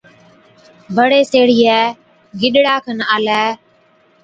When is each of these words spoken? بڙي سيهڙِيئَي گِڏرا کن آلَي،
بڙي 0.95 1.21
سيهڙِيئَي 1.31 1.81
گِڏرا 2.39 2.75
کن 2.85 2.97
آلَي، 3.15 3.41